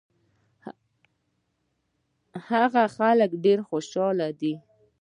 [2.49, 4.53] هغه خلک ډېر خوشاله دي.